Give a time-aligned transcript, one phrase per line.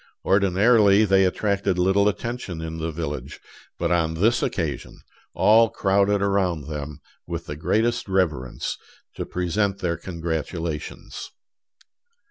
[0.25, 3.39] Ordinarily they attracted little attention in the village;
[3.77, 5.01] but on this occasion
[5.35, 8.77] all crowded around them with the greatest reverence,
[9.13, 11.29] to present their congratulations.